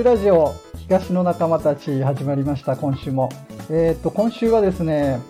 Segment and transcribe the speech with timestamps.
[0.00, 0.54] 週ラジオ
[0.88, 3.28] 東の仲間たち始まりました今週も。
[3.68, 5.20] えっ、と今週はですね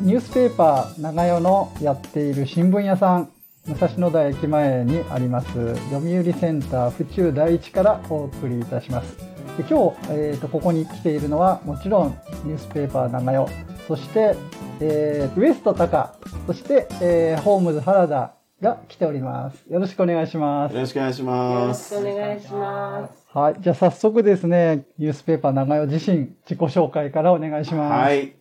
[0.00, 3.30] ニュースペーパー長与のやっている新聞屋さん
[3.66, 5.48] 武蔵野台駅前にあります
[5.90, 9.18] 読売センター府中第一からお送りいたします。
[9.58, 13.52] で今日、えーと、ここに来ているのはもちろんニュースペーパー長与
[13.86, 14.34] そして、
[14.80, 16.14] えー、ウエストタカ
[16.46, 19.66] そして、えー、ホームズ原田が来ております。
[19.70, 20.74] よろしくお願いします。
[20.74, 21.92] よろしくお願いします。
[21.92, 23.25] よろしくお願いします。
[23.36, 23.56] はい。
[23.60, 27.92] じゃあ早速ですね、ニュースペーパー長与自身、自己紹介からお願いします。
[27.92, 28.34] はい。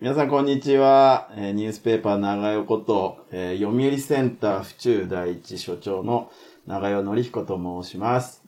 [0.00, 1.30] 皆さんこんにちは。
[1.36, 6.32] えー、ニュースペーパー長与こと、えー、読売センター府中第一所長の
[6.66, 8.42] 長与則彦と申します。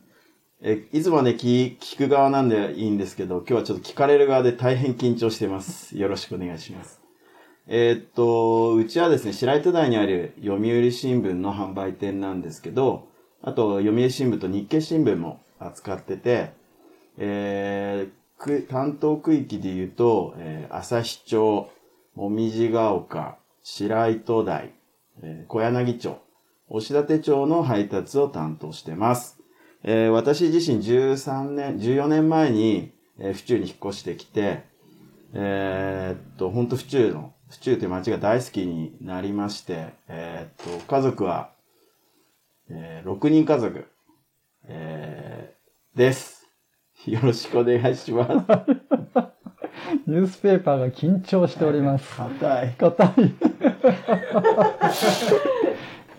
[0.61, 5.97] えー、いつもね聞、聞く側なんでいいんですけど、今日はちょっと聞かれる側で大変緊張してます。
[5.97, 7.01] よろしくお願いします。
[7.69, 13.07] えー、っと、うちはですね、白糸台にある読売新聞の販売店なんですけど、
[13.41, 16.53] あと、読売新聞と日経新聞も扱ってて、
[17.19, 21.69] えー、担当区域で言うと、えー、朝日町、
[22.15, 24.73] もみじが丘、白糸台、
[25.23, 26.19] えー、小柳町、
[26.69, 29.39] 押立町の配達を担当してます。
[29.83, 34.65] えー、私自身13年、14年前に、えー、府中に引っ越してきて、
[35.33, 41.51] えー、っと、本当府中の府中という街が大好きになりまして、えー、っと、家族は、
[42.69, 43.87] えー、6人家族、
[44.69, 46.47] えー、です。
[47.07, 48.33] よろしくお願いします。
[50.07, 52.17] ニュースペーパーが緊張しております。
[52.17, 52.71] 硬い。
[52.71, 53.09] 硬い。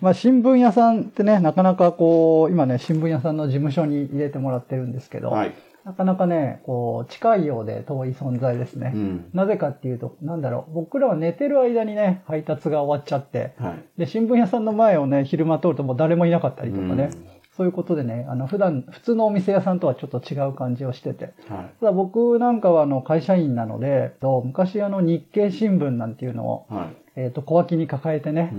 [0.00, 5.52] まあ新聞屋さんってね、なかなかこう、今ね、新聞屋さんの事務所に入れてもらってるんですけど、はい、
[5.84, 8.92] なかなかね、こう、近いようで遠い存在ですね。
[8.94, 17.27] うん、なぜかっていうと、なんだろう、僕らは寝てる間にね、配達が終わっちゃって、はい、で、新聞屋さんの前をね、昼間通るともう誰もいなかったりとかね、うん、
[17.58, 24.14] そういうことでね、あの、普段、普通のお店屋さんとはちょっと違う感じをしてて、はい、ただ僕なんかはあの、会社員なので、
[24.44, 27.20] 昔あの、日経新聞なんていうのを、はい。
[27.20, 28.50] えっ、ー、と、小脇に抱えてね、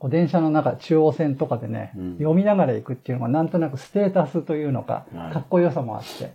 [0.00, 6.32] うん、電車の中、中央線とかでね、うん、読みながら行くっていうのがなんとなくステータスというのか、かっこよさもあって、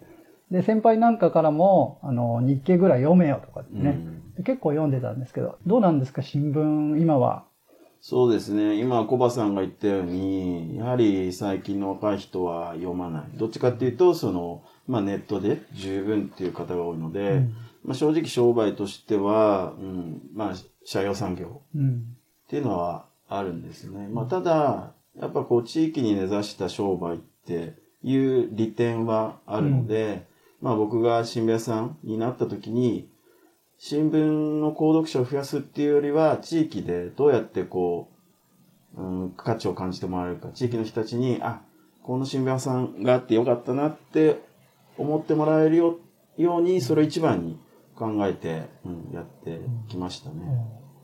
[0.52, 4.00] で、先輩なんかからも、あの、日経ぐらい読めよとかね、
[4.38, 7.46] うん、結構読んでたんですけど、どうなんですか、新聞、今は？
[8.02, 8.80] そうですね。
[8.80, 13.38] 今、コバさんが言ったように、やはり最近の若い人は読まない。
[13.38, 20.54] どっちかっていうと、その、まあネットで十分っていう方が多いので、うん、まあ正直商売としては、うん、まあ、
[20.84, 21.80] 社用産業っ
[22.48, 24.08] ていうのはあるんですね。
[24.08, 30.26] まあただ、やっぱこう地域に根ざした商売っていう利点はあるので、
[30.60, 33.11] まあ僕が新聞屋さんになった時に、
[33.84, 38.10] 新聞の購読者を増やすっていうよりは、地域でどうやってこ
[38.96, 41.62] う、うん、価値を感じてもらえるか、地域の人たちに、あ、
[42.04, 44.40] この新聞屋さんがあってよかったなって
[45.00, 45.98] 思ってもらえるよ
[46.38, 47.60] ように、それを一番に
[47.96, 50.36] 考えて、うん、やってきましたね。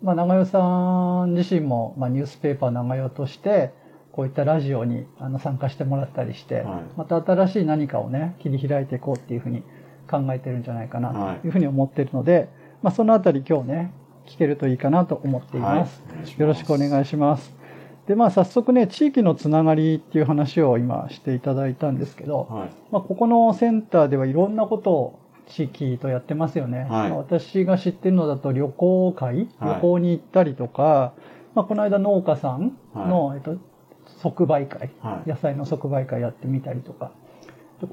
[0.02, 3.74] うん、まあ、長代さん自身も、まあ、ニュースペーパー長代として、
[4.12, 9.64] こういったラジオにあの参加してもらったりして、はい、また新しい何かをね、切り開いていこうっていうふうに
[10.08, 12.50] 考えてるんじゃないかなというふうに思ってるので、はい、
[12.82, 13.94] まあそのあたり今日ね、
[14.26, 16.02] 聞けるといいかなと思っています。
[16.08, 17.56] はい、よろしくお願いします。
[18.08, 26.88] で、まあ早速ね、地域のつながりっていう話を今していただいたんですけど、はい、まあここのセンターではいろんなことを地域とやってますよね。
[26.90, 31.14] はい、私が知ってるのだと旅行会、旅行に行ったりとか、
[31.56, 33.58] まあこの間農家さんの、えっと、
[34.22, 37.12] 即売会、はい、野菜の即売会やってみたりとか。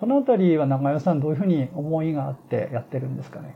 [0.00, 3.54] このあたりは長与さんどういうふうに思いがあってやってるんですかね？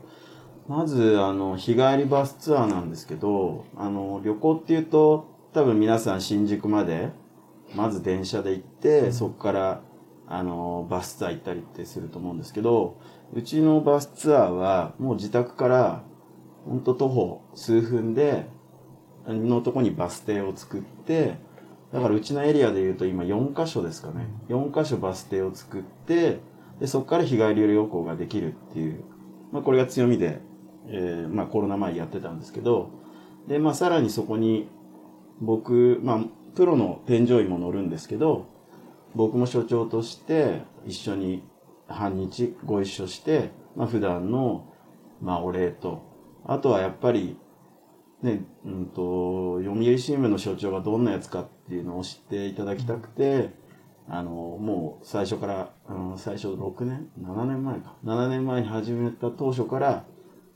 [0.69, 7.09] まず、あの、日帰りバスツアーなんですけど、あの、旅行っていうと、多分皆さん新宿まで、
[7.73, 9.81] まず電車で行って、うん、そこから、
[10.27, 12.99] あの、バスツアー行ったりってすると思うんですけど、
[13.33, 16.03] うちのバスツアーは、もう自宅から、
[16.65, 18.47] ほんと徒歩数分で、
[19.27, 21.39] のとこにバス停を作って、
[21.91, 24.27] だからうちのエリアで言うと今4カ所ですかね。
[24.49, 26.41] 4カ所バス停を作って、
[26.79, 29.03] で、そこから日帰り旅行ができるっていう、
[29.51, 30.47] まあこれが強みで、
[30.89, 32.89] えー、まあコロナ前やってたんですけど、
[33.47, 34.67] で、まあさらにそこに
[35.39, 36.19] 僕、まあ
[36.55, 38.47] プロの添乗員も乗るんですけど、
[39.15, 41.43] 僕も所長として一緒に
[41.87, 44.73] 半日ご一緒して、まあ普段の、
[45.21, 46.03] まあお礼と、
[46.45, 47.37] あとはやっぱり
[48.21, 53.51] ね、うんと、読売新聞の所長がどんなやつかっていうのを知っていただきたくて、
[54.09, 57.95] あの、もう最初から、うん、最初6年 ?7 年前か。
[58.03, 60.05] 7年前に始めた当初から、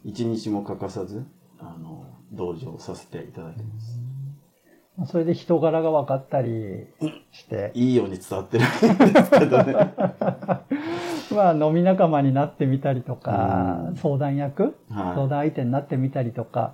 [0.06, 1.26] 1日も欠かさず、
[1.60, 5.12] あの、同情させていただいてます。
[5.12, 6.86] それで人柄が分かったり
[7.32, 7.72] して。
[7.76, 9.74] いいように伝わってるんですけどね。
[11.34, 16.74] まあ、飲み仲間になってみたりとか、相談役、はい、相談相手になってみたりとか、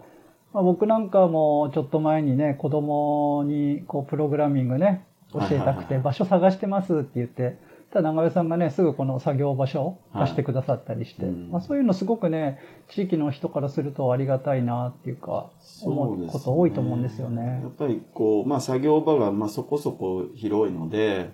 [0.53, 7.57] まあ、僕なんかもちょっと前にね、子供にこうプログラミングね、教えたくて場所探してますって言って、
[7.91, 15.49] ただ長与さんがね、すぐこの作業場所を貸してくださったりして、はいまあ、そういうのすごくね、地域の人からするとありがたいなっていうか、
[15.81, 17.41] 思うこと多いと思うんですよね。
[17.41, 17.61] ね。
[17.63, 21.31] やっぱりこう、まあ作業場がまあそこそこ広いので、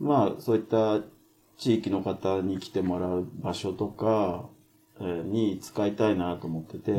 [0.00, 1.00] まあそういった
[1.56, 4.46] 地域の方に来てもらう場所とか
[5.00, 6.96] に使いたいなと思ってて、う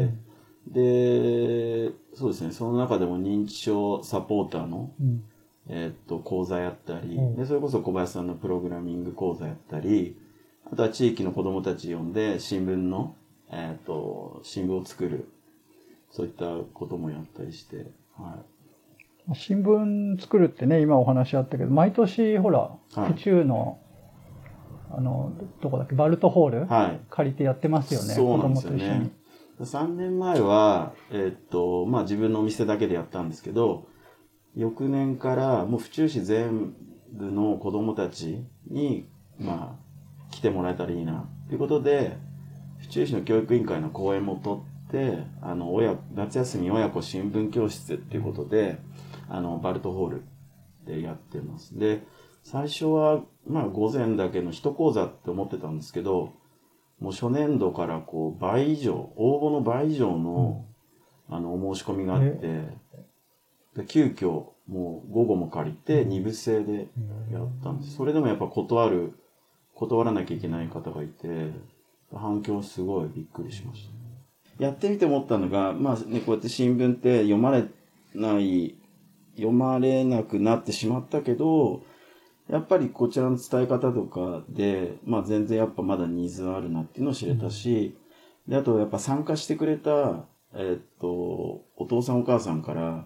[0.69, 5.23] ん、で、そうですね、その中でも認知症サポーターの、うん
[5.69, 10.17] えっと、講座やったり、で、それこそ小林さんのプログラミング講座やったり、
[10.71, 13.15] あとは地域の子供たち呼んで、新聞の、
[13.51, 15.29] えっと、新聞を作る、
[16.11, 18.37] そういったこともやったりして、は
[19.31, 19.35] い。
[19.35, 23.79] 新聞作るってね、今お話あったけど、毎年、ほら、府中の、
[24.89, 29.11] あの、どこだっけ、バルトホール、はい、借りてやってますよね、そうなんですよね。
[29.59, 33.87] 3年前は、えっと、まあ自分のお店だけでやったんですけど、
[34.57, 36.73] 翌年からもう府中市全
[37.13, 39.07] 部の子供たちに、
[39.39, 42.17] まあ、来てもらえたらいいな、ということで、
[42.79, 48.79] 府中市の教育委員会の講演も取って、あの、親、夏休み親子新聞教室っていうことで、
[49.29, 50.23] あの、バルトホール
[50.87, 51.77] でやってます。
[51.77, 52.03] で、
[52.41, 56.33] 最初は、まあ、午前だけの一講座って思ってたんですけど、
[56.99, 60.65] もう初年度からこう、倍以上、応募の倍以上の、
[61.29, 62.69] うん、あの、お申し込みがあって、
[63.77, 66.87] で急遽、もう午後も借りて二部制で
[67.31, 67.95] やったんです。
[67.95, 69.13] それでもやっぱ断る、
[69.75, 71.51] 断らなきゃいけない方がいて、
[72.13, 73.87] 反響すごいびっくりしまし
[74.57, 74.63] た。
[74.63, 77.65] やってみて思ったのが、まあね、こうやって新聞って読まれ
[78.15, 78.75] ない、
[79.35, 81.83] 読まれなくなってしまったけど、
[82.49, 87.95] やっぱりこちらの伝え方とかで、まあ全然やっぱまだニーズあるなっていうのを知れたし、
[88.47, 90.25] で、あとやっぱ参加してくれた、
[90.55, 93.05] えっと、お父さんお母さんから、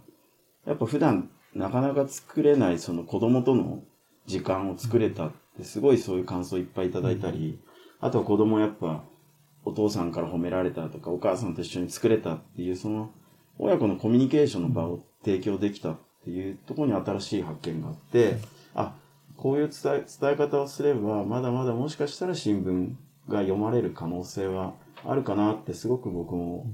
[0.66, 3.84] やっぱ普段なかなか作れないその子供との
[4.26, 7.60] 時間を作れたってすごいそういう感想いっぱいいただいたり、
[8.00, 9.04] あとは子供やっぱ
[9.66, 13.12] お父さんから褒められたとかお母さんと一緒に作れたっていうその
[13.58, 18.38] 親子のコミュニケーションの場を提供できたっていうところに新しい発見があって、
[18.74, 18.96] あ、
[19.38, 22.96] こういう伝え伝え方をすればまだまだもしかしたら新聞
[23.28, 24.74] が読まれる可能性は
[25.06, 26.66] あるかなってすごく僕も、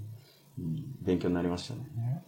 [0.60, 2.24] うん、勉強になりましたね。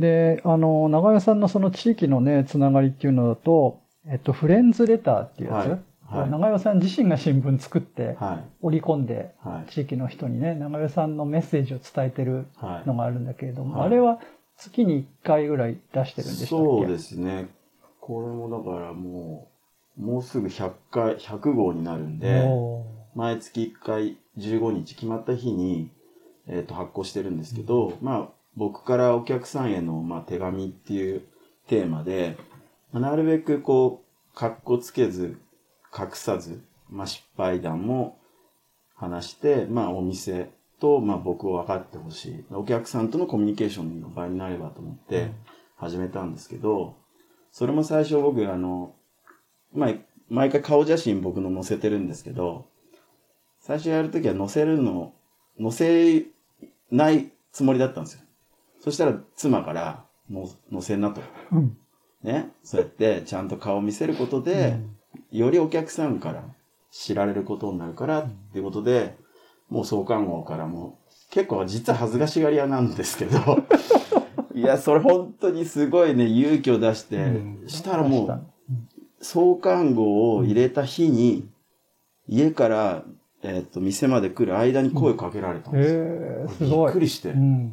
[0.00, 6.20] で、あの、長屋さんのその地域のね、つながりっていうのだと、えっと、フレンズレターっていうやつ、はい。
[6.20, 8.16] はい、長屋さん自身が新聞作って、
[8.62, 9.34] 織り込んで、
[9.68, 12.46] 地域の人にね、長屋さんのメッセージを伝えてる
[12.86, 14.18] のがあるんだけれども、はい、あれは
[14.56, 16.64] 月に1回ぐらい出してるんでしたっけ？
[16.64, 17.48] そうですね。
[18.00, 19.48] これもだからも
[19.98, 22.44] う、もうすぐ100回、100号になるんで、
[23.14, 25.90] 毎月1回15日決まった日に、
[26.48, 31.22] えっ、ー、と、発行してるんですけど、うん、まあ、僕からお客さんへの、まあ、手紙っていう
[31.68, 32.36] テーマで、
[32.92, 35.38] まあ、なるべくこう、かっこつけず、
[35.96, 38.18] 隠さず、まあ、失敗談も
[38.94, 40.50] 話して、まあ、お店
[40.80, 42.44] と、まあ、僕を分かってほしい。
[42.50, 45.30] お客さんとのコミュニケーションの場になればと思って
[45.76, 46.96] 始めたんですけど、
[47.52, 48.94] それも最初僕、あの、
[49.72, 49.94] まあ、
[50.28, 52.66] 毎回顔写真僕の載せてるんですけど、
[53.60, 55.12] 最初やるときは載せるの、
[55.60, 56.26] 載せ
[56.90, 58.20] ないつもりだったんですよ。
[58.80, 61.20] そしたら妻からの載せんなと。
[61.52, 61.76] うん、
[62.22, 62.50] ね。
[62.64, 64.78] そうやってちゃんと顔を見せることで、
[65.32, 66.44] うん、よりお客さんから
[66.90, 69.16] 知られることになるからっていうことで、
[69.68, 70.98] もう創刊号からも、
[71.30, 73.38] 結構実は恥ずかしがり屋なんですけど、
[74.54, 78.46] いや、それ本当にすごいね、勇気を出して、うん、したらもう、
[79.20, 81.48] 創刊号を入れた日に、
[82.26, 83.04] 家から、
[83.42, 86.00] えっ、と、店まで来る間に声かけられたんですよ。
[86.02, 86.64] えー、す。
[86.64, 87.30] びっくりして。
[87.30, 87.72] うん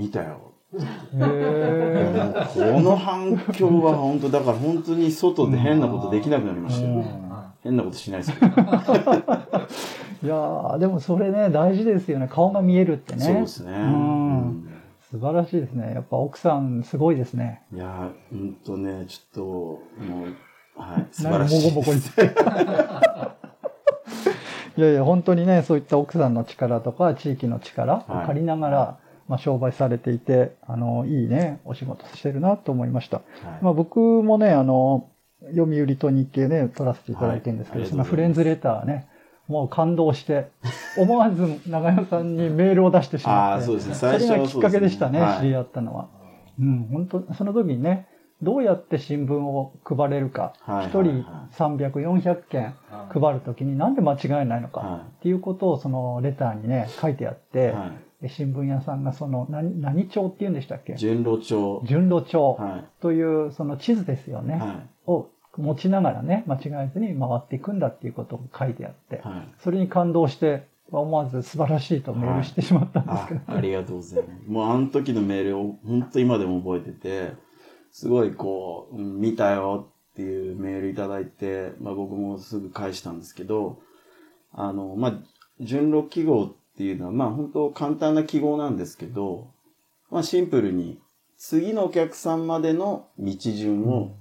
[0.00, 0.54] 見たよ。
[0.72, 0.78] こ
[1.18, 7.04] の反響は本当、だから本当に外で変なことできなくなりましたよ。
[7.62, 8.46] 変なことしないですけど。
[10.22, 12.28] いやでもそれね、大事ですよね。
[12.30, 13.20] 顔が見えるってね。
[13.20, 13.72] そうですね。
[13.72, 14.68] うん、
[15.10, 15.92] 素晴らしいですね。
[15.94, 17.62] やっぱ奥さんすごいですね。
[17.74, 19.44] いやー、うんとね、ちょっ
[19.98, 21.74] と、もう、はい、素晴らしい。
[21.74, 22.00] もごもごに
[24.76, 33.18] いやいや、本当にね、そういった奥さんの力とか、地域の力を借りながら、はいまあ、商売されていて、あの、いいね、お仕事してるなと思いました。
[33.18, 33.24] はい、
[33.62, 35.08] まあ、僕もね、あの、
[35.54, 39.06] 読売と日経ね、取らせていただいてるんですけど、はい、そのフレンズレターね、
[39.46, 40.48] もう感動して、
[40.98, 46.08] 思わず長屋さんにメールを出してしまって、あそね、最初それがきっかけでしたね、はい、知り合ったのは。
[46.58, 48.08] うん、本当その時にね、
[48.42, 50.54] どうやって新聞を配れるか、
[50.88, 52.74] 一、人300、400件
[53.12, 57.74] 配るときになんで間違えないのかっていうことをそのレターにね、書いてあって、
[58.28, 60.94] 新聞屋さんがその何、何帳って言うんでしたっけ？
[60.94, 61.82] 順路帳。
[61.86, 62.58] 順路帳
[63.00, 64.54] というその地図ですよね。
[64.54, 73.58] はい、を持ちながらね、間違えずに回っていくんだっていうことを書いてあって、はい、それに感動して、思わず素晴らしいとメールしてしまったんですけど、はい、あ。
[73.58, 74.50] ありがとうございます。
[74.50, 77.32] もうあの時のメールを本当今でも覚えてて、
[77.92, 83.80] すごいこう、見たよっていうメールいただいて、まあ僕もすぐ返したんですけど、
[84.52, 85.14] あの、まあ、
[85.60, 89.50] 順路記号っていうのは、まあ本当簡単な記号なんですけど、
[90.10, 91.00] まあシンプルに
[91.36, 94.14] 次のお客さんまでの道順を、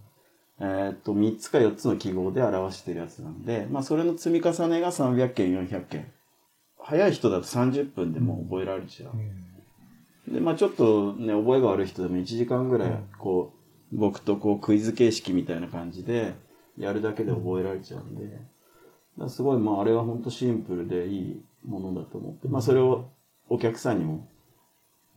[0.59, 6.11] うん、えっと、3つか4つの記号で表してるやつなんで、まあそれの積み重ねが300件、400件。
[6.81, 9.11] 早い人だと30分でも覚えられちゃう。
[10.27, 13.53] うん、で、まあちょっとね、覚えが悪い人でも1時間ぐらい、こ
[13.91, 16.35] う、僕とこうクイズ形式みたいな感じで、
[16.77, 18.39] やるだけで覚えられちゃうんで、
[19.27, 23.09] すごい、まああれは本当シンプルでいいものだと思って、まあそれを
[23.49, 24.27] お客さんにも、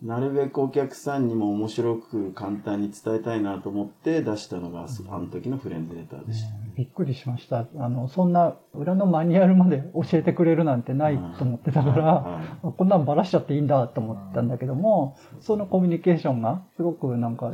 [0.03, 6.49] なるべくお客さんにも面白く簡単に伝えたいなと思って出したのが、あの時のフレンズレターでした。
[6.77, 7.69] びっくりしました。
[7.77, 17.53] あの、そんな裏のマニュアルまで教えてくれるなんてないと思ってたから、こんなんばらしちゃっていいんだと思ったんだけども、そのコミュニケーションがすごくなんか、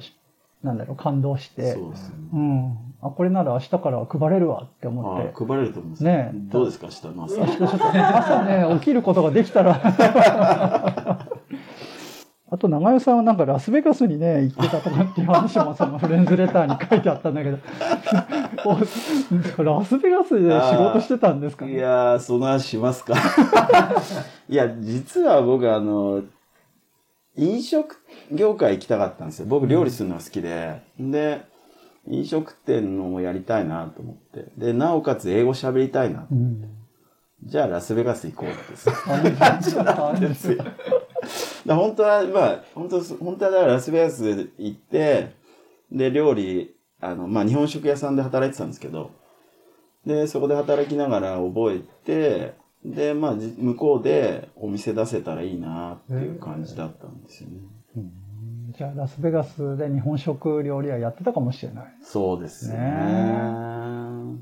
[0.63, 2.17] なんだろう、感動して、そうですね。
[2.33, 2.88] うん。
[3.01, 5.33] あ、これなら明日からは配れるわって思って。
[5.33, 6.03] 配れると思います。
[6.05, 7.41] ねどうですか、明日の朝。
[7.41, 9.81] 明日ちょっと、朝ね、起きることができたら
[12.51, 17.59] あと、長与さんはなんかラスベガスにね、行ってたとかっていう話もそのフレンズレターに書いてあったんだけど、
[19.63, 23.15] ラスベガスで仕事してたんですか、ね、いやー、その話しますか？
[24.49, 26.23] いや、実は僕あの、
[27.37, 27.97] 飲食
[28.33, 29.47] 業界行きたかったんですよ。
[29.47, 30.81] 僕料理するのが好きで。
[30.99, 31.43] で、
[32.11, 34.51] 飲食店のもやりたいなと思って。
[34.57, 36.27] で、なおかつ英語喋りたいな。
[36.31, 36.65] うん、
[37.45, 38.77] じゃあラスベガス行こうって、
[39.61, 40.65] じなんですよ。
[41.67, 45.35] だ 本当は、まあ、本当、本当はだからラスベガス行って、
[45.93, 49.11] で、料理、あの、まあ、日本食屋さんで働いてたんですけど、
[50.07, 57.57] で、そこで働きながら覚えて、で、まあ、向こうでお店出せたらいいなっていう感じだったんですよね。
[57.97, 58.13] うん、
[58.71, 61.85] じゃあ、ラスベガスで日本食料理屋やってたかもしれない。
[62.03, 62.77] そうですね。
[62.77, 62.83] ね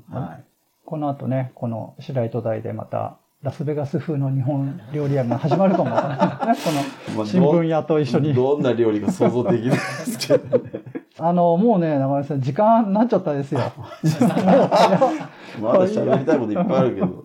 [0.09, 0.43] はい。
[0.83, 5.91] この後ね、この白糸台でまたラスベガス風の日本料理屋が始まるかも
[7.15, 8.55] この新聞屋と一緒にど。
[8.55, 10.71] どんな料理か想像できないですけどね。
[11.19, 13.61] あの、もうね、中村さん、時間になっちゃったですよ。
[15.61, 17.23] まだ喋りたいこといっぱいあるけど。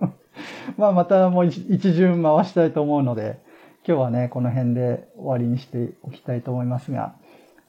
[0.76, 3.40] まあ、またもう一巡回したいと思うので、
[3.86, 7.14] 今日はね、この辺で終わりにしておきたいと思いますが、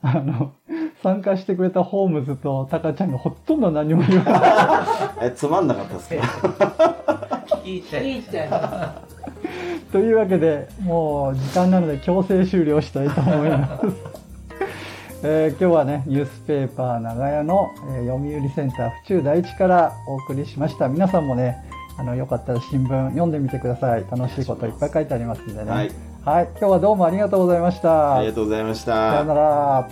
[0.02, 0.52] あの、
[1.02, 4.24] 参加してくれたホームズとタカちゃんがほとんど何も言わ
[5.20, 5.28] ない。
[5.28, 7.44] え、つまんなかったですか？
[7.64, 8.94] いいちゃいいちゃ
[9.90, 13.86] というわけで、もう時間なので強制終了したいと思います。
[15.26, 20.88] えー、今日はね、ニュースペーパー長屋の、えー、読売センター府中第一からお送りしました。
[20.88, 21.64] 皆さんもね、
[21.96, 24.04] あの、よかったら新聞読んでみてください。
[24.10, 25.70] 楽しいこといっぱい書いてありますんでね。
[25.70, 25.90] はい。
[26.24, 26.48] はい。
[26.58, 28.16] 今日はどうもありがとうございました。
[28.16, 29.12] ありがとうございました。
[29.12, 29.88] さよなら。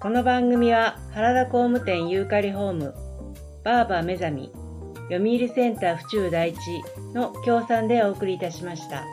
[0.00, 2.94] この番組は原田工務店ユーカリホーム、
[3.64, 4.50] バーバー目覚み、
[5.10, 6.56] 読売センター府中第一
[7.14, 9.04] の協賛でお送りいたしました。